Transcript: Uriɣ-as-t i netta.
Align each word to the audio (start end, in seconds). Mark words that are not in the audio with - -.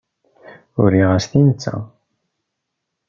Uriɣ-as-t 0.83 1.33
i 1.39 1.41
netta. 1.47 1.75